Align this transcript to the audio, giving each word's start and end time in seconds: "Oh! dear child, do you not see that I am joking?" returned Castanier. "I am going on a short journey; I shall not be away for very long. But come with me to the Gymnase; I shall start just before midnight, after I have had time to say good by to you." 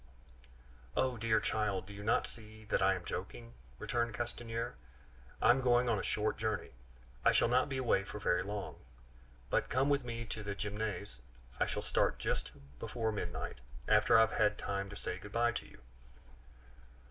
"Oh! 0.97 1.15
dear 1.15 1.39
child, 1.39 1.85
do 1.85 1.93
you 1.93 2.01
not 2.03 2.25
see 2.25 2.65
that 2.71 2.81
I 2.81 2.95
am 2.95 3.05
joking?" 3.05 3.53
returned 3.77 4.15
Castanier. 4.15 4.73
"I 5.39 5.51
am 5.51 5.61
going 5.61 5.87
on 5.87 5.99
a 5.99 6.03
short 6.03 6.37
journey; 6.39 6.71
I 7.23 7.31
shall 7.31 7.47
not 7.47 7.69
be 7.69 7.77
away 7.77 8.03
for 8.03 8.17
very 8.17 8.41
long. 8.41 8.77
But 9.51 9.69
come 9.69 9.89
with 9.89 10.03
me 10.03 10.25
to 10.25 10.41
the 10.41 10.55
Gymnase; 10.55 11.21
I 11.59 11.67
shall 11.67 11.83
start 11.83 12.17
just 12.17 12.49
before 12.79 13.11
midnight, 13.11 13.59
after 13.87 14.17
I 14.17 14.21
have 14.21 14.31
had 14.33 14.57
time 14.57 14.89
to 14.89 14.95
say 14.95 15.19
good 15.19 15.33
by 15.33 15.51
to 15.51 15.67
you." 15.67 15.81